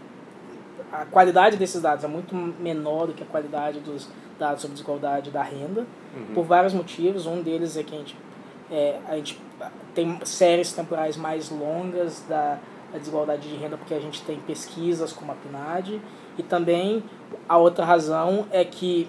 [0.92, 4.08] a qualidade desses dados é muito menor do que a qualidade dos
[4.38, 5.84] dados sobre desigualdade da renda
[6.14, 6.32] uhum.
[6.32, 8.16] por vários motivos um deles é que a gente
[8.70, 9.40] é, a gente
[9.94, 12.58] tem séries temporais mais longas da,
[12.92, 16.00] da, desigualdade de renda porque a gente tem pesquisas como a PNAD
[16.36, 17.02] e também
[17.48, 19.08] a outra razão é que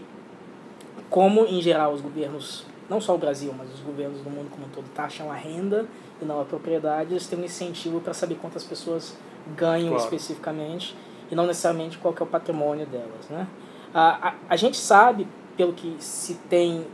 [1.10, 4.68] como em geral os governos não só o Brasil mas os governos do mundo como
[4.68, 5.86] um todo taxam a renda
[6.22, 9.18] e não a propriedade eles têm um incentivo para saber quantas pessoas
[9.56, 10.04] ganham claro.
[10.04, 10.96] especificamente
[11.32, 13.48] e não necessariamente qual é o patrimônio delas né
[13.94, 16.86] a, a, a gente sabe pelo que se tem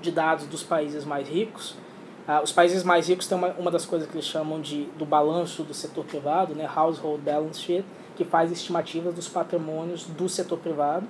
[0.00, 1.76] de dados dos países mais ricos
[2.28, 5.06] ah, os países mais ricos têm uma, uma das coisas que eles chamam de do
[5.06, 7.86] balanço do setor privado, né, household balance sheet,
[8.16, 11.06] que faz estimativas dos patrimônios do setor privado.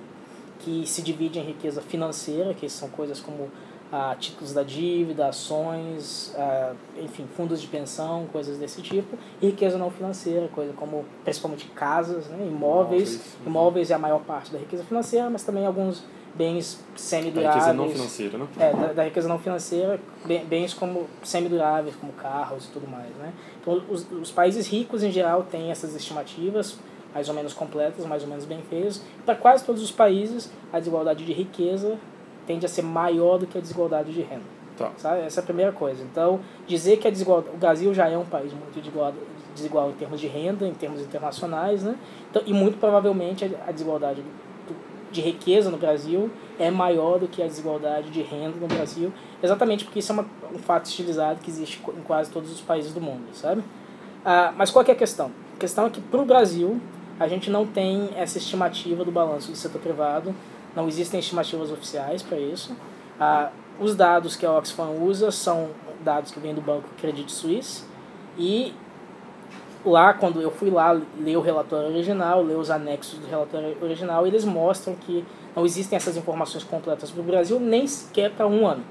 [0.59, 3.49] que se divide em riqueza financeira, que são coisas como
[3.91, 9.77] ah, títulos da dívida, ações, ah, enfim, fundos de pensão, coisas desse tipo, e riqueza
[9.77, 13.13] não financeira, coisa como principalmente casas, né, imóveis.
[13.15, 16.03] Imóveis, imóveis é a maior parte da riqueza financeira, mas também alguns
[16.35, 17.65] bens semiduráveis.
[17.65, 18.47] Da riqueza não financeira, né?
[18.59, 19.99] É, da, da riqueza não financeira,
[20.47, 23.33] bens como semiduráveis, como carros e tudo mais, né?
[23.61, 26.77] Então, os, os países ricos, em geral, têm essas estimativas
[27.13, 29.01] mais ou menos completas, mais ou menos bem feitas.
[29.25, 31.97] Para quase todos os países, a desigualdade de riqueza
[32.45, 34.59] tende a ser maior do que a desigualdade de renda.
[34.77, 34.91] Tá.
[34.97, 35.21] Sabe?
[35.21, 36.01] Essa é a primeira coisa.
[36.03, 39.13] Então, dizer que a desigualdade, o Brasil já é um país muito desigual,
[39.53, 41.95] desigual em termos de renda, em termos internacionais, né?
[42.29, 44.23] Então, e muito provavelmente a desigualdade
[45.11, 49.85] de riqueza no Brasil é maior do que a desigualdade de renda no Brasil, exatamente
[49.85, 53.01] porque isso é uma, um fato estilizado que existe em quase todos os países do
[53.01, 53.63] mundo, sabe?
[54.23, 55.31] Ah, mas qual é a questão?
[55.55, 56.79] A questão é que para o Brasil
[57.19, 60.33] a gente não tem essa estimativa do balanço do setor privado
[60.75, 62.75] não existem estimativas oficiais para isso.
[63.19, 65.69] Ah, os dados que a Oxfam usa são
[66.03, 67.83] dados que vêm do banco Credit Suisse
[68.37, 68.73] e
[69.85, 74.27] lá quando eu fui lá ler o relatório original, ler os anexos do relatório original,
[74.27, 78.67] eles mostram que não existem essas informações completas para o Brasil nem sequer para um
[78.67, 78.83] ano.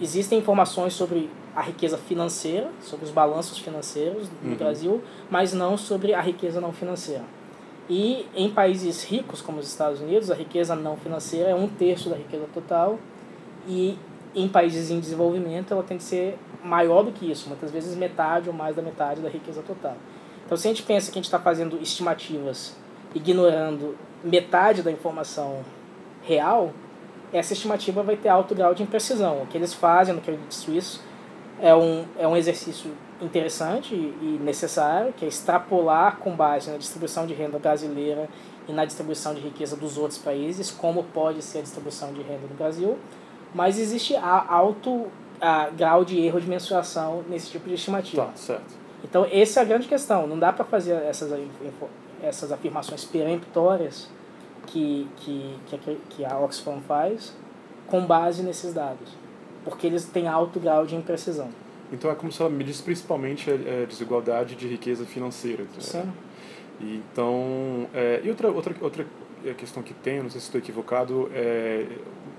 [0.00, 4.56] Existem informações sobre a riqueza financeira, sobre os balanços financeiros do uhum.
[4.56, 7.24] Brasil, mas não sobre a riqueza não financeira.
[7.88, 12.08] E em países ricos, como os Estados Unidos, a riqueza não financeira é um terço
[12.08, 12.98] da riqueza total.
[13.66, 13.98] E
[14.34, 18.48] em países em desenvolvimento, ela tem que ser maior do que isso, muitas vezes metade
[18.48, 19.96] ou mais da metade da riqueza total.
[20.44, 22.76] Então, se a gente pensa que a gente está fazendo estimativas
[23.14, 25.60] ignorando metade da informação
[26.22, 26.72] real,
[27.32, 29.42] essa estimativa vai ter alto grau de imprecisão.
[29.42, 31.00] O que eles fazem no Credit Suisse
[31.60, 37.26] é um, é um exercício interessante e necessário, que é extrapolar com base na distribuição
[37.26, 38.28] de renda brasileira
[38.66, 42.46] e na distribuição de riqueza dos outros países, como pode ser a distribuição de renda
[42.48, 42.98] no Brasil,
[43.54, 45.06] mas existe alto
[45.40, 48.26] a, grau de erro de mensuração nesse tipo de estimativa.
[48.26, 48.78] Tá, certo.
[49.02, 50.26] Então, essa é a grande questão.
[50.26, 51.32] Não dá para fazer essas,
[52.22, 54.08] essas afirmações peremptórias
[54.66, 57.34] que, que, que, que a Oxfam faz
[57.86, 59.08] com base nesses dados,
[59.64, 61.48] porque eles têm alto grau de imprecisão.
[61.92, 65.64] Então é como se ela medisse principalmente a, a desigualdade de riqueza financeira.
[65.78, 66.04] Sim.
[66.80, 69.06] E, então, é, e outra, outra, outra
[69.56, 71.86] questão que tem, não sei se estou equivocado, é,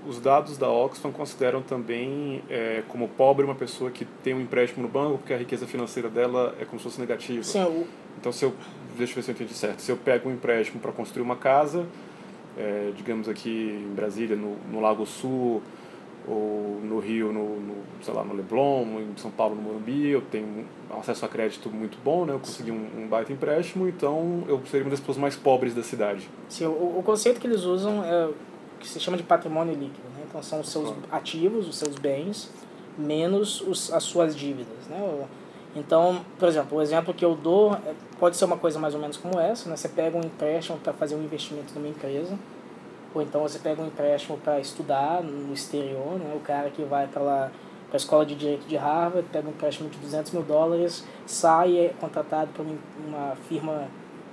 [0.06, 4.82] os dados da Oxfam consideram também é, como pobre uma pessoa que tem um empréstimo
[4.82, 7.42] no banco porque a riqueza financeira dela é como se fosse negativa.
[7.42, 7.86] Sim, o...
[8.18, 8.52] Então, se eu,
[8.96, 11.36] deixa eu ver se eu entendi certo, se eu pego um empréstimo para construir uma
[11.36, 11.86] casa,
[12.56, 15.62] é, digamos aqui em Brasília, no, no Lago Sul,
[16.26, 20.20] ou no Rio, no, no, sei lá, no Leblon, em São Paulo, no Morumbi, eu
[20.20, 22.32] tenho acesso a crédito muito bom, né?
[22.32, 25.82] Eu consegui um, um baita empréstimo, então eu seria uma das pessoas mais pobres da
[25.82, 26.28] cidade.
[26.48, 28.28] Sim, o, o conceito que eles usam é
[28.82, 30.24] que se chama de patrimônio líquido, né?
[30.28, 32.50] Então são os seus ativos, os seus bens,
[32.98, 35.26] menos os, as suas dívidas, né?
[35.74, 39.00] Então, por exemplo, o exemplo que eu dou é, pode ser uma coisa mais ou
[39.00, 39.76] menos como essa, né?
[39.76, 42.36] Você pega um empréstimo para fazer um investimento numa empresa,
[43.14, 46.34] ou então você pega um empréstimo para estudar no exterior, né?
[46.34, 47.52] O cara que vai para lá
[47.86, 51.76] para a escola de direito de Harvard, pega um empréstimo de 200 mil dólares, sai
[51.76, 52.64] é contratado por
[53.06, 53.86] uma firma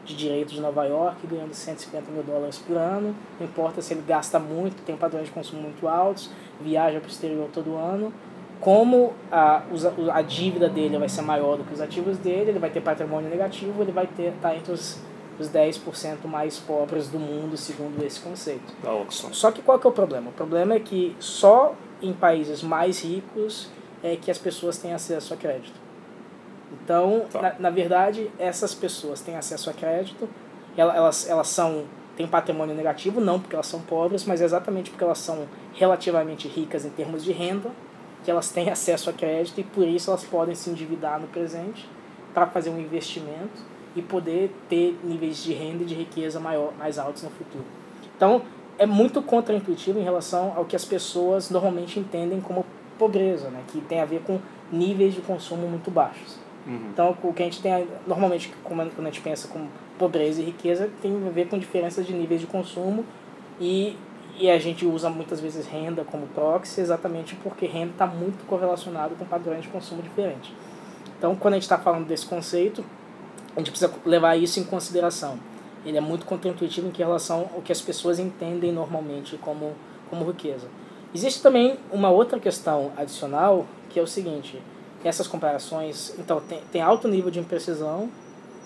[0.09, 3.15] de direito de Nova York, ganhando 150 mil dólares por ano.
[3.39, 7.11] Não importa se ele gasta muito, tem padrões de consumo muito altos, viaja para o
[7.11, 8.11] exterior todo ano.
[8.59, 9.63] Como a,
[10.11, 13.29] a dívida dele vai ser maior do que os ativos dele, ele vai ter patrimônio
[13.29, 14.99] negativo, ele vai ter tá entre os
[15.39, 18.73] os 10% mais pobres do mundo, segundo esse conceito.
[18.83, 19.31] Da Oxfam.
[19.31, 20.29] Só que qual que é o problema?
[20.29, 23.69] O problema é que só em países mais ricos
[24.03, 25.79] é que as pessoas têm acesso a crédito.
[26.71, 27.41] Então, tá.
[27.41, 30.29] na, na verdade, essas pessoas têm acesso a crédito,
[30.77, 31.85] elas, elas são
[32.19, 36.83] têm patrimônio negativo, não porque elas são pobres, mas exatamente porque elas são relativamente ricas
[36.83, 37.71] em termos de renda,
[38.25, 41.87] que elas têm acesso a crédito e por isso elas podem se endividar no presente
[42.33, 43.63] para fazer um investimento
[43.95, 47.63] e poder ter níveis de renda e de riqueza maior, mais altos no futuro.
[48.17, 48.41] Então,
[48.77, 52.65] é muito contraintuitivo em relação ao que as pessoas normalmente entendem como
[52.97, 53.63] pobreza, né?
[53.69, 56.37] que tem a ver com níveis de consumo muito baixos.
[56.67, 56.89] Uhum.
[56.91, 59.67] Então, o que a gente tem normalmente, quando a gente pensa com
[59.97, 63.05] pobreza e riqueza, tem a ver com diferenças de níveis de consumo
[63.59, 63.97] e,
[64.37, 69.15] e a gente usa muitas vezes renda como proxy exatamente porque renda está muito correlacionado
[69.15, 70.51] com padrões de consumo diferentes.
[71.17, 72.83] Então, quando a gente está falando desse conceito,
[73.55, 75.37] a gente precisa levar isso em consideração.
[75.85, 79.73] Ele é muito contraintuitivo em relação ao que as pessoas entendem normalmente como,
[80.09, 80.67] como riqueza.
[81.13, 84.61] Existe também uma outra questão adicional, que é o seguinte,
[85.07, 88.09] essas comparações, então, tem, tem alto nível de imprecisão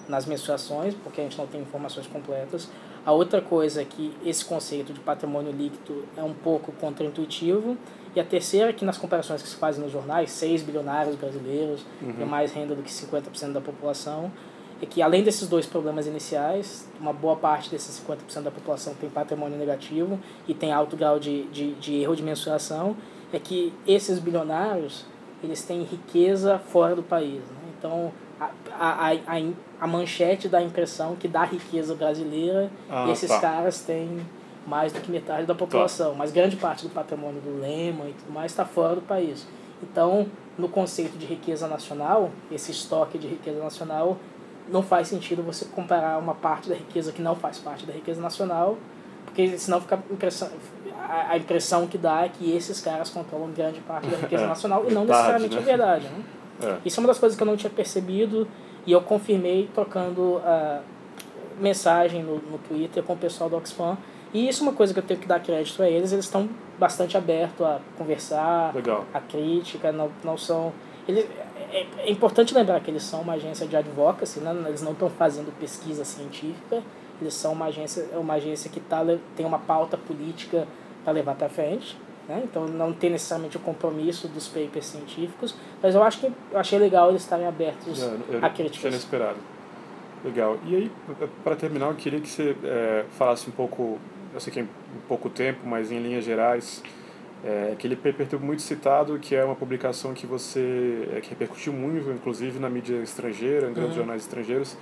[0.08, 2.68] nas mensurações, porque a gente não tem informações completas,
[3.06, 7.78] A outra coisa é que esse conceito de patrimônio líquido é um pouco contraintuitivo.
[8.16, 11.86] E a terceira é que nas comparações que se fazem nos jornais, 6 bilionários brasileiros
[12.02, 12.14] uhum.
[12.14, 14.32] têm mais renda do que 50% da população,
[14.82, 19.10] é que além desses dois problemas iniciais, uma boa parte desses 50% da população tem
[19.10, 20.18] patrimônio negativo
[20.48, 22.96] e tem alto grau de, de, de erro de mensuração,
[23.34, 25.06] é que esses bilionários
[25.46, 27.42] eles têm riqueza fora do país.
[27.42, 27.74] Né?
[27.78, 29.52] Então, a, a, a,
[29.82, 33.40] a manchete dá a impressão que dá riqueza brasileira ah, e esses tá.
[33.40, 34.26] caras têm
[34.66, 36.18] mais do que metade da população, tá.
[36.18, 39.46] mas grande parte do patrimônio do Lema e tudo mais está fora do país.
[39.82, 40.28] Então,
[40.58, 44.18] no conceito de riqueza nacional, esse estoque de riqueza nacional,
[44.70, 48.22] não faz sentido você comparar uma parte da riqueza que não faz parte da riqueza
[48.22, 48.78] nacional,
[49.34, 50.50] porque senão fica a impressão,
[51.10, 54.94] a impressão que dá é que esses caras controlam grande parte da riqueza nacional e
[54.94, 55.62] não necessariamente né?
[55.62, 56.08] é verdade.
[56.08, 56.24] Né?
[56.62, 56.78] É.
[56.86, 58.48] Isso é uma das coisas que eu não tinha percebido
[58.86, 60.82] e eu confirmei trocando a
[61.60, 63.98] mensagem no, no Twitter com o pessoal do Oxfam.
[64.32, 66.48] E isso é uma coisa que eu tenho que dar crédito a eles, eles estão
[66.78, 69.06] bastante abertos a conversar, Legal.
[69.14, 70.72] a crítica, não, não são...
[71.08, 71.28] Eles,
[71.72, 74.56] é, é importante lembrar que eles são uma agência de advocacy, né?
[74.68, 76.84] eles não estão fazendo pesquisa científica,
[77.24, 79.04] eles são uma agência, uma agência que tá,
[79.36, 80.68] tem uma pauta política
[81.04, 81.98] para levar para frente.
[82.28, 82.42] Né?
[82.46, 86.80] Então não tem necessariamente o compromisso dos papers científicos, mas eu acho que eu achei
[86.80, 88.94] legal eles estarem abertos eu, a críticas.
[88.94, 89.38] inesperado.
[90.24, 90.58] Legal.
[90.66, 90.92] E aí,
[91.44, 94.00] para terminar, eu queria que você é, falasse um pouco,
[94.34, 94.70] eu sei que é em
[95.06, 96.82] pouco tempo, mas em linhas gerais,
[97.44, 102.10] é, aquele paper muito citado, que é uma publicação que você é, que repercutiu muito,
[102.10, 103.98] inclusive na mídia estrangeira, em grandes uhum.
[103.98, 104.78] jornais estrangeiros,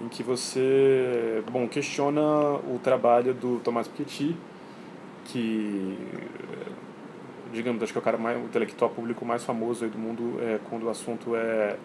[0.00, 4.36] em que você, bom, questiona o trabalho do Thomas Piketty,
[5.24, 5.98] que
[7.52, 10.58] digamos, acho que é o cara mais, o intelectual público mais famoso do mundo é,
[10.68, 11.76] quando o assunto é,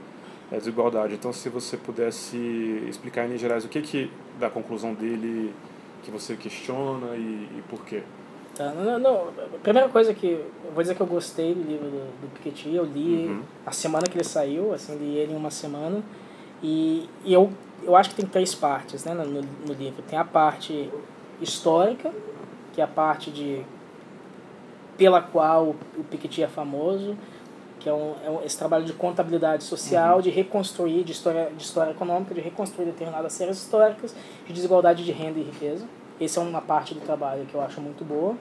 [0.51, 1.13] é desigualdade.
[1.13, 2.37] Então, se você pudesse
[2.89, 5.53] explicar em linhas gerais o que que da conclusão dele
[6.03, 8.03] que você questiona e, e por quê?
[8.55, 11.85] Tá, não, não, a primeira coisa que eu vou dizer que eu gostei do livro
[11.85, 13.41] do, do Piketty, eu li uhum.
[13.65, 16.03] a semana que ele saiu, assim, li ele em uma semana
[16.61, 17.51] e, e eu,
[17.85, 20.01] eu acho que tem três partes né, no, no livro.
[20.03, 20.89] Tem a parte
[21.41, 22.11] histórica,
[22.73, 23.63] que é a parte de
[24.97, 27.17] pela qual o Piketty é famoso,
[27.79, 30.21] que é, um, é um, esse trabalho de contabilidade social, uhum.
[30.21, 34.15] de reconstruir, de história, de história econômica, de reconstruir determinadas séries históricas
[34.47, 35.85] de desigualdade de renda e riqueza.
[36.21, 38.37] Essa é uma parte do trabalho que eu acho muito boa.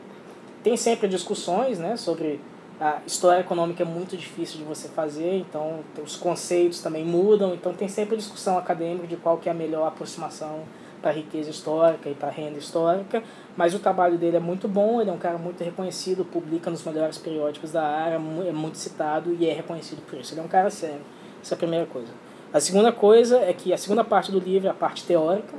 [0.63, 2.39] Tem sempre discussões né, sobre
[2.83, 7.73] a história econômica é muito difícil de você fazer, então os conceitos também mudam, então
[7.73, 10.65] tem sempre discussão acadêmica de qual que é a melhor aproximação
[11.01, 13.23] para a riqueza histórica e para a renda histórica,
[13.57, 16.83] mas o trabalho dele é muito bom, ele é um cara muito reconhecido, publica nos
[16.83, 20.35] melhores periódicos da área, é muito citado e é reconhecido por isso.
[20.35, 21.03] Ele é um cara sério.
[21.41, 22.13] Essa é a primeira coisa.
[22.53, 25.55] A segunda coisa é que a segunda parte do livro é a parte teórica,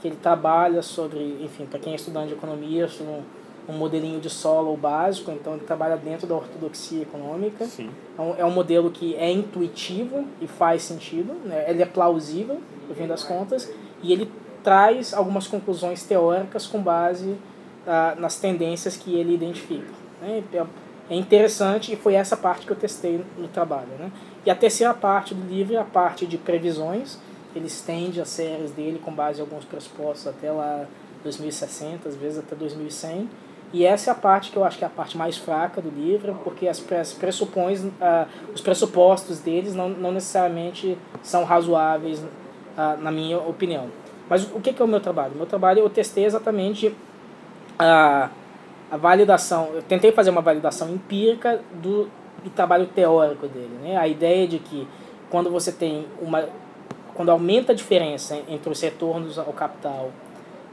[0.00, 3.22] que ele trabalha sobre, enfim, para quem é estudante de economia, sobre
[3.68, 7.64] um, modelinho de solo básico, então ele trabalha dentro da ortodoxia econômica.
[7.66, 7.90] Sim.
[8.18, 11.64] É, um, é um modelo que é intuitivo e faz sentido, né?
[11.68, 13.72] ele é plausível, no fim das contas,
[14.02, 14.30] e ele
[14.62, 17.36] traz algumas conclusões teóricas com base
[17.86, 19.92] ah, nas tendências que ele identifica.
[20.20, 20.42] Né?
[20.52, 20.64] É,
[21.10, 23.88] é interessante e foi essa parte que eu testei no trabalho.
[23.98, 24.10] Né?
[24.46, 27.18] E a terceira parte do livro é a parte de previsões.
[27.54, 30.86] Ele estende as séries dele com base em alguns pressupostos até lá
[31.22, 33.28] 2060, às vezes até 2100.
[33.74, 35.90] E essa é a parte que eu acho que é a parte mais fraca do
[35.90, 36.78] livro, porque as
[37.18, 37.90] pressupões, uh,
[38.54, 43.88] os pressupostos deles não, não necessariamente são razoáveis, uh, na minha opinião.
[44.30, 45.34] Mas o que, que é o meu trabalho?
[45.34, 46.94] O meu trabalho eu testei exatamente
[47.76, 48.30] a,
[48.92, 52.08] a validação, eu tentei fazer uma validação empírica do,
[52.44, 53.76] do trabalho teórico dele.
[53.82, 53.96] Né?
[53.96, 54.86] A ideia de que
[55.28, 56.48] quando você tem uma.
[57.12, 60.12] quando aumenta a diferença entre os retornos ao capital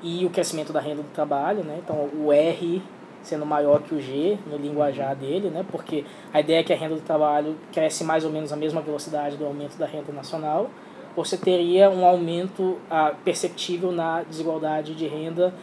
[0.01, 1.79] e o crescimento da renda do trabalho, né?
[1.83, 2.81] então o R
[3.21, 5.63] sendo maior que o G no linguajar dele, né?
[5.71, 8.81] porque a ideia é que a renda do trabalho cresce mais ou menos a mesma
[8.81, 10.69] velocidade do aumento da renda nacional
[11.15, 15.53] você teria um aumento ah, perceptível na desigualdade de renda,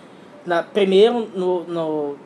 [0.44, 2.16] na, primeiro no, no,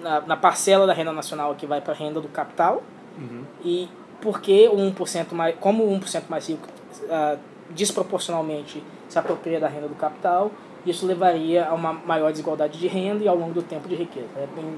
[0.00, 2.82] na, na parcela da renda nacional que vai para a renda do capital,
[3.18, 3.44] uhum.
[3.64, 3.88] e
[4.20, 6.66] porque o 1% mais, como o 1% mais rico
[7.10, 7.36] ah,
[7.70, 10.50] desproporcionalmente se apropria da renda do capital,
[10.86, 14.28] isso levaria a uma maior desigualdade de renda e ao longo do tempo de riqueza.
[14.36, 14.74] É bem,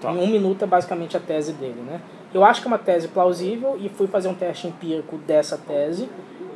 [0.00, 0.12] tá.
[0.12, 1.80] Em um minuto é basicamente a tese dele.
[1.86, 2.00] Né?
[2.32, 6.08] Eu acho que é uma tese plausível e fui fazer um teste empírico dessa tese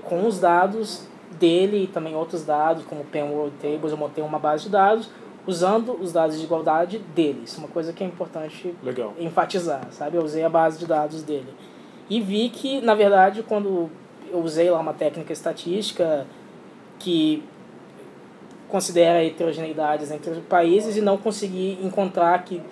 [0.04, 1.06] com os dados
[1.38, 4.70] dele e também outros dados, como o Pen World Tables, eu montei uma base de
[4.70, 5.08] dados
[5.46, 7.42] usando os dados de igualdade dele.
[7.44, 9.14] Isso é uma coisa que é importante Legal.
[9.18, 10.16] enfatizar, sabe?
[10.16, 11.52] Eu usei a base de dados dele.
[12.08, 13.88] E vi que, na verdade, quando
[14.30, 16.26] eu usei lá uma técnica estatística
[16.98, 17.42] que
[18.70, 22.62] considera heterogeneidades entre os países e não conseguir encontrar que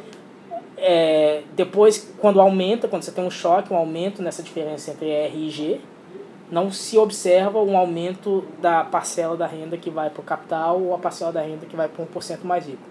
[0.76, 5.46] é, depois, quando aumenta, quando você tem um choque, um aumento nessa diferença entre R
[5.46, 5.80] e G,
[6.50, 10.94] não se observa um aumento da parcela da renda que vai para o capital ou
[10.94, 12.82] a parcela da renda que vai para um por cento mais rico.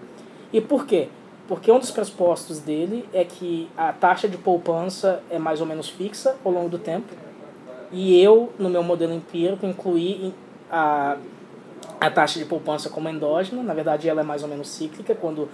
[0.52, 1.08] E por quê?
[1.48, 5.88] Porque um dos pressupostos dele é que a taxa de poupança é mais ou menos
[5.88, 7.14] fixa ao longo do tempo.
[7.90, 10.32] E eu, no meu modelo empírico, incluí
[10.70, 11.16] a,
[12.00, 13.62] a taxa de poupança como endógena.
[13.62, 15.14] Na verdade, ela é mais ou menos cíclica.
[15.14, 15.48] Quando,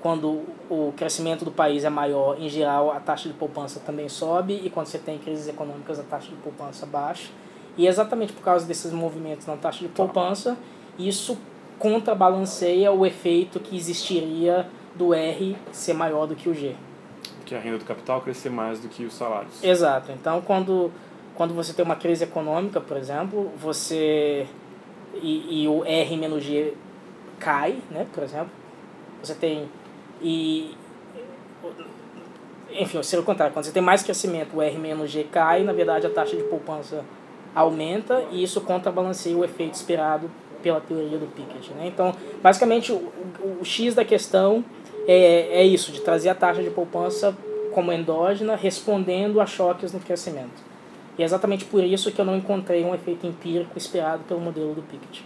[0.00, 4.60] quando o crescimento do país é maior, em geral, a taxa de poupança também sobe.
[4.64, 7.28] E quando você tem crises econômicas, a taxa de poupança baixa.
[7.76, 10.56] E exatamente por causa desses movimentos na taxa de poupança,
[10.98, 11.38] isso
[11.78, 16.74] contrabalanceia o efeito que existiria do R ser maior do que o G.
[17.46, 19.62] Que a renda do capital crescer mais do que os salários.
[19.62, 20.10] Exato.
[20.10, 20.90] Então, quando,
[21.36, 24.46] quando você tem uma crise econômica, por exemplo, você
[25.22, 26.74] e, e o R menos G
[27.38, 28.50] cai, né, por exemplo,
[29.22, 29.68] você tem
[30.20, 30.74] e
[32.70, 35.72] enfim, se eu contar, quando você tem mais crescimento, o R menos G cai, na
[35.72, 37.04] verdade a taxa de poupança
[37.54, 40.30] aumenta e isso contrabalanceia o efeito esperado
[40.62, 41.72] pela teoria do Piketty.
[41.74, 41.86] Né?
[41.86, 44.64] Então, basicamente, o, o, o X da questão
[45.06, 47.36] é, é isso, de trazer a taxa de poupança
[47.72, 50.68] como endógena, respondendo a choques no crescimento.
[51.18, 54.74] E é exatamente por isso que eu não encontrei um efeito empírico esperado pelo modelo
[54.74, 55.24] do Piketty.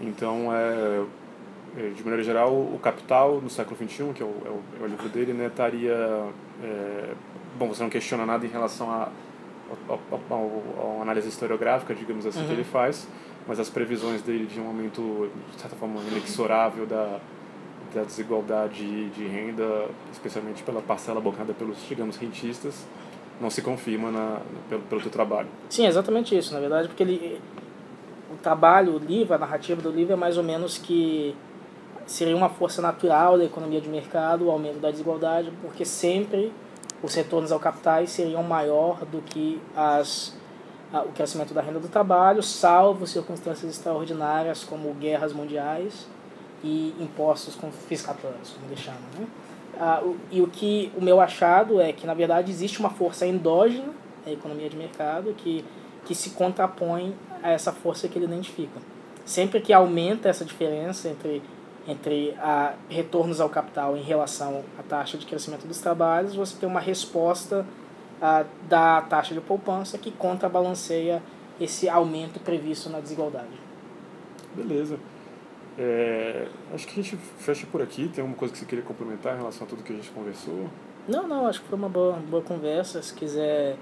[0.00, 1.04] Então, é,
[1.78, 4.84] é de maneira geral, o Capital, no século XXI, que é o, é o, é
[4.84, 6.26] o livro dele, né, estaria...
[6.62, 7.12] É,
[7.58, 9.08] bom, você não questiona nada em relação a
[10.30, 12.46] a análise historiográfica, digamos assim, uhum.
[12.46, 13.08] que ele faz,
[13.46, 17.20] mas as previsões dele de um aumento, de certa forma, inexorável da,
[17.94, 22.86] da desigualdade de renda, especialmente pela parcela bancada pelos, digamos, rentistas,
[23.40, 25.48] não se confirma na, pelo, pelo teu trabalho.
[25.68, 27.40] Sim, exatamente isso, na verdade, porque ele,
[28.32, 31.34] o trabalho, o livro, a narrativa do livro é mais ou menos que
[32.06, 36.52] seria uma força natural da economia de mercado, o aumento da desigualdade, porque sempre
[37.02, 40.34] os retornos ao capitais seriam maior do que as,
[40.92, 46.06] o crescimento da renda do trabalho, salvo circunstâncias extraordinárias como guerras mundiais
[46.64, 49.00] e impostos confiscatórios, como chamam.
[49.18, 49.26] Né?
[49.78, 53.92] Ah, e o que o meu achado é que, na verdade, existe uma força endógena,
[54.26, 55.64] a economia de mercado, que,
[56.04, 58.80] que se contrapõe a essa força que ele identifica.
[59.24, 61.42] Sempre que aumenta essa diferença entre
[61.88, 66.68] entre a retornos ao capital em relação à taxa de crescimento dos trabalhos, você tem
[66.68, 67.64] uma resposta
[68.20, 71.22] a, da taxa de poupança que contrabalanceia
[71.60, 73.60] esse aumento previsto na desigualdade.
[74.54, 74.98] Beleza.
[75.78, 78.08] É, acho que a gente fecha por aqui.
[78.08, 80.68] Tem alguma coisa que você queria complementar em relação a tudo que a gente conversou?
[81.08, 83.00] Não, não, acho que foi uma boa, boa conversa.
[83.02, 83.76] Se quiser